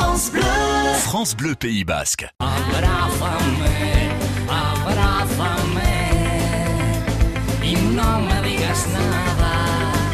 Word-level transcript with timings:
France 0.00 0.30
Bleu. 0.30 0.42
France 1.00 1.36
Bleu 1.36 1.54
Pays 1.56 1.82
Basque. 1.82 2.28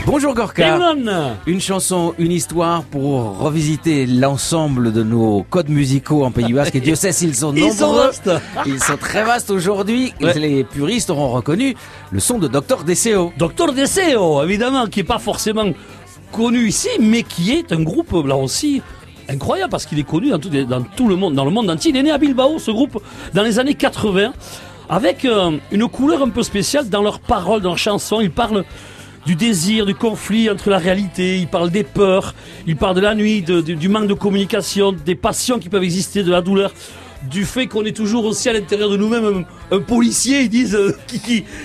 Bonjour 0.07 0.35
Gorka. 0.35 0.79
Une 1.47 1.61
chanson, 1.61 2.15
une 2.19 2.33
histoire 2.33 2.85
pour 2.85 3.37
revisiter 3.37 4.07
l'ensemble 4.07 4.91
de 4.91 5.03
nos 5.03 5.43
codes 5.51 5.69
musicaux 5.69 6.25
en 6.25 6.31
Pays 6.31 6.55
Basque. 6.55 6.77
Et 6.77 6.81
Dieu 6.81 6.95
sait 6.95 7.13
s'ils 7.13 7.35
sont 7.35 7.53
nombreux. 7.53 7.67
Ils 7.69 7.75
sont 7.75 7.93
vastes. 7.93 8.31
Ils 8.65 8.83
sont 8.83 8.97
très 8.97 9.23
vastes 9.23 9.51
aujourd'hui. 9.51 10.15
Ouais. 10.23 10.33
Les 10.33 10.65
puristes 10.65 11.11
auront 11.11 11.29
reconnu 11.29 11.77
le 12.11 12.21
son 12.21 12.39
de 12.39 12.49
Docteur 12.49 12.85
DCO. 12.85 13.35
Docteur 13.37 13.75
Deseo, 13.75 14.43
évidemment, 14.45 14.87
qui 14.87 15.01
est 15.01 15.05
pas 15.05 15.19
forcément 15.19 15.71
connu 16.33 16.69
ici, 16.69 16.89
mais 16.99 17.23
qui 17.23 17.53
est 17.53 17.71
un 17.71 17.83
groupe 17.83 18.15
là 18.27 18.37
aussi 18.37 18.81
incroyable 19.29 19.71
parce 19.71 19.87
qu'il 19.87 19.99
est 19.99 20.05
connu 20.05 20.31
dans 20.31 20.83
tout, 20.83 21.09
le 21.09 21.17
monde, 21.17 21.35
dans 21.35 21.45
le 21.45 21.51
monde 21.51 21.71
entier. 21.71 21.91
Il 21.91 21.97
est 21.97 22.03
né 22.03 22.11
à 22.11 22.19
Bilbao, 22.19 22.59
ce 22.59 22.71
groupe, 22.71 23.03
dans 23.33 23.43
les 23.43 23.59
années 23.59 23.75
80, 23.75 24.33
avec 24.89 25.25
euh, 25.25 25.53
une 25.73 25.89
couleur 25.89 26.23
un 26.23 26.29
peu 26.29 26.43
spéciale 26.43 26.89
dans 26.89 27.03
leurs 27.03 27.21
paroles, 27.21 27.63
dans 27.63 27.71
leurs 27.71 27.79
chansons. 27.79 28.21
Ils 28.21 28.31
parlent 28.31 28.65
du 29.27 29.35
désir, 29.35 29.87
du 29.87 29.95
conflit 29.95 30.51
entre 30.51 30.69
la 30.69 30.79
réalité, 30.79 31.39
ils 31.39 31.49
parlent 31.49 31.71
des 31.71 31.85
peurs, 31.85 32.35
ils 32.67 32.77
parlent 32.77 32.97
de 32.97 33.01
la 33.01 33.15
nuit, 33.15 33.43
du 33.43 33.89
manque 33.89 34.07
de 34.07 34.15
communication, 34.15 34.93
des 34.93 35.15
passions 35.15 35.59
qui 35.59 35.69
peuvent 35.69 35.83
exister, 35.83 36.23
de 36.23 36.31
la 36.31 36.43
douleur 36.43 36.73
du 37.31 37.45
fait 37.45 37.67
qu'on 37.67 37.85
est 37.85 37.97
toujours 37.97 38.25
aussi 38.25 38.49
à 38.49 38.53
l'intérieur 38.53 38.91
de 38.91 38.97
nous-mêmes 38.97 39.45
un, 39.71 39.81
policier, 39.81 40.43
ils 40.43 40.49
disent, 40.49 40.75
euh, 40.75 40.97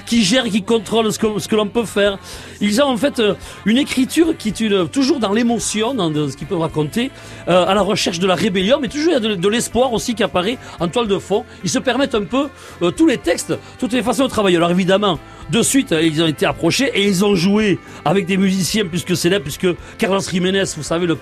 qui, 0.06 0.24
gère, 0.24 0.46
qui 0.46 0.64
contrôle 0.64 1.12
ce 1.12 1.20
que, 1.20 1.56
l'on 1.56 1.68
peut 1.68 1.86
faire. 1.86 2.18
Ils 2.62 2.82
ont 2.82 2.88
en 2.88 2.98
fait 2.98 3.20
euh, 3.20 3.36
une 3.66 3.78
écriture 3.78 4.36
qui 4.38 4.50
est 4.50 4.92
toujours 4.92 5.20
dans 5.20 5.34
l'émotion, 5.34 5.94
dans 5.94 6.12
ce 6.30 6.36
qu'ils 6.36 6.48
peuvent 6.48 6.60
raconter, 6.60 7.12
euh, 7.48 7.66
à 7.66 7.74
la 7.74 7.82
recherche 7.82 8.20
de 8.20 8.28
la 8.28 8.36
rébellion, 8.36 8.80
mais 8.82 8.88
toujours 8.88 9.10
il 9.10 9.14
y 9.14 9.32
a 9.32 9.36
de, 9.36 9.50
l'espoir 9.50 9.94
aussi 9.94 10.16
qui 10.16 10.24
apparaît 10.24 10.58
en 10.80 10.88
toile 10.88 11.08
de 11.08 11.18
fond. 11.18 11.46
Ils 11.64 11.70
se 11.70 11.80
permettent 11.80 12.16
un 12.16 12.24
peu 12.24 12.50
tous 12.96 13.08
les 13.08 13.18
textes, 13.18 13.54
toutes 13.80 13.94
les 13.94 14.04
façons 14.04 14.26
de 14.26 14.30
travailler. 14.30 14.58
Alors 14.58 14.72
évidemment, 14.72 15.20
de 15.50 15.62
suite, 15.62 15.92
euh, 15.92 16.02
ils 16.02 16.22
ont 16.22 16.28
été 16.28 16.46
approchés 16.46 16.92
et 16.94 17.08
ils 17.08 17.26
ont 17.26 17.36
joué 17.36 17.80
avec 18.06 18.26
des 18.26 18.38
musiciens 18.38 18.86
plus 18.86 19.04
que 19.04 19.16
célèbres, 19.16 19.44
puisque 19.44 19.68
Carlos 19.98 20.20
Jiménez, 20.20 20.64
vous 20.76 20.84
savez, 20.84 21.06
le 21.06 21.18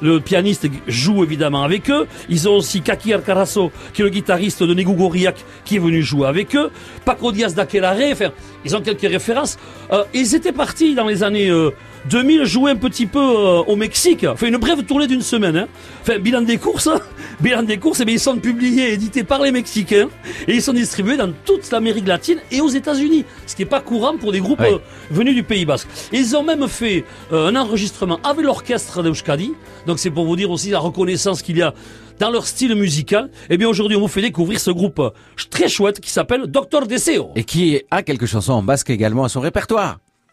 le 0.00 0.20
pianiste, 0.20 0.68
joue 0.86 1.24
évidemment 1.24 1.62
avec 1.62 1.90
eux. 1.90 2.06
Ils 2.28 2.48
ont 2.48 2.56
aussi 2.56 2.80
Kaki 2.80 3.12
Alcarazo, 3.12 3.72
qui 3.92 4.02
est 4.02 4.04
le 4.04 4.10
guitariste 4.10 4.62
de 4.62 4.72
Nego 4.74 4.92
Goriac, 4.92 5.36
qui 5.64 5.76
est 5.76 5.80
venu 5.80 6.02
jouer 6.02 6.28
avec 6.28 6.54
eux. 6.54 6.70
Paco 7.04 7.32
Diaz 7.32 7.54
d'Aquelarre, 7.54 7.96
enfin, 8.12 8.30
ils 8.64 8.76
ont 8.76 8.80
quelques 8.80 9.00
références. 9.10 9.58
Euh, 9.92 10.04
ils 10.14 10.34
étaient 10.34 10.52
partis 10.52 10.94
dans 10.94 11.06
les 11.06 11.22
années 11.22 11.50
euh, 11.50 11.70
2000 12.06 12.44
jouer 12.44 12.70
un 12.70 12.76
petit 12.76 13.06
peu 13.06 13.18
euh, 13.20 13.62
au 13.66 13.76
Mexique. 13.76 14.24
Enfin, 14.24 14.46
une 14.48 14.56
brève 14.56 14.82
tournée 14.84 15.06
d'une 15.06 15.22
semaine. 15.22 15.56
Hein. 15.56 15.68
Enfin, 16.02 16.18
bilan 16.18 16.42
des 16.42 16.56
courses, 16.58 16.86
hein. 16.86 17.00
bilan 17.40 17.62
des 17.62 17.78
courses, 17.78 18.00
eh 18.00 18.04
bien, 18.04 18.14
ils 18.14 18.20
sont 18.20 18.36
publiés 18.36 18.90
et 18.90 18.92
édités 18.94 19.24
par 19.24 19.40
les 19.42 19.50
Mexicains 19.52 20.08
et 20.46 20.54
ils 20.54 20.62
sont 20.62 20.72
distribués 20.72 21.16
dans 21.16 21.30
toute 21.44 21.70
l'Amérique 21.70 22.06
latine 22.06 22.38
et 22.50 22.60
aux 22.60 22.68
États-Unis, 22.68 23.24
ce 23.46 23.54
qui 23.54 23.62
n'est 23.62 23.68
pas 23.68 23.80
courant 23.80 24.16
pour 24.16 24.32
des 24.32 24.40
groupes 24.40 24.60
Oui. 24.60 24.72
euh, 24.72 24.78
venus 25.10 25.34
du 25.34 25.42
Pays 25.42 25.64
Basque. 25.64 25.88
Et 26.12 26.18
ils 26.18 26.36
ont 26.36 26.42
même 26.42 26.66
fait 26.68 27.04
euh, 27.32 27.48
un 27.48 27.56
enregistrement 27.56 28.18
avec 28.24 28.44
l'orchestre 28.44 29.02
d'Euskadi. 29.02 29.52
Donc 29.86 29.98
c'est 29.98 30.10
pour 30.10 30.24
vous 30.26 30.36
dire 30.36 30.50
aussi 30.50 30.70
la 30.70 30.78
reconnaissance 30.78 31.42
qu'il 31.42 31.58
y 31.58 31.62
a 31.62 31.74
dans 32.18 32.30
leur 32.30 32.46
style 32.46 32.74
musical. 32.74 33.30
Et 33.48 33.56
bien 33.58 33.68
aujourd'hui, 33.68 33.96
on 33.96 34.00
vous 34.00 34.08
fait 34.08 34.22
découvrir 34.22 34.58
ce 34.60 34.70
groupe 34.70 34.98
euh, 34.98 35.10
très 35.50 35.68
chouette 35.68 36.00
qui 36.00 36.10
s'appelle 36.10 36.46
Doctor 36.46 36.86
Deseo. 36.86 37.30
Et 37.36 37.44
qui 37.44 37.80
a 37.90 38.02
quelques 38.02 38.26
chansons 38.26 38.54
en 38.54 38.62
basque 38.62 38.90
également 38.90 39.24
à 39.24 39.28
son 39.28 39.40
répertoire. 39.40 39.98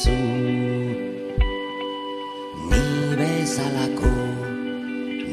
mezu 0.00 0.16
Ni 2.70 3.16
bezalako 3.16 4.12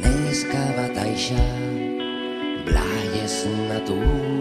Neska 0.01 0.63
bat 0.77 0.97
aixa 0.97 1.45
Blai 2.65 3.23
esnatu 3.23 4.36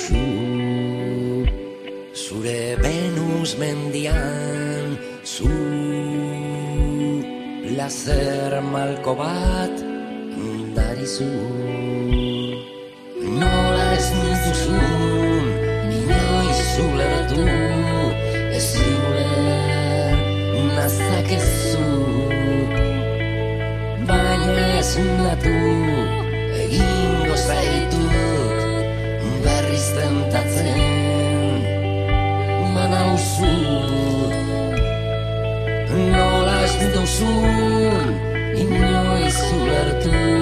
Usu 0.00 1.44
Zure 2.16 2.72
Venus 2.80 3.52
mendian 3.60 4.96
Zu 5.20 5.52
Plazer 7.60 8.64
malko 8.64 9.12
bat 9.20 9.76
Darizu. 10.72 11.28
Nola 13.40 13.86
ez 13.92 14.08
nituzun 14.16 15.46
Inoiz 15.92 16.60
zulertu 16.72 17.44
Ez 18.56 18.64
ziuler 18.72 20.16
Nazakezu. 20.76 21.88
Baina 24.08 24.64
ez 24.80 24.96
natu 24.96 25.58
Egingo 26.64 27.36
Berriz 27.48 28.09
tentatzen 30.00 30.80
Manauzu 32.74 33.52
Nola 36.12 36.56
ez 36.64 36.74
non 36.94 37.06
Inoiz 38.60 38.60
ulertu 38.60 38.60
sul 38.60 38.60
in 38.60 39.08
noi 39.08 39.30
sua 39.30 40.02
tua 40.02 40.38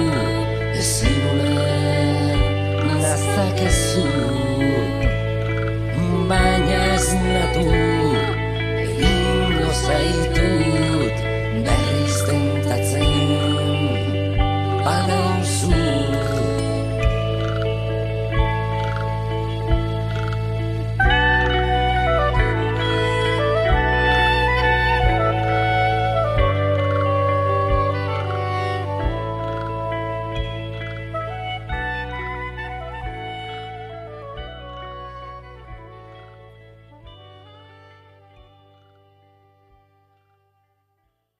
e 0.73 0.81
sei 0.81 1.17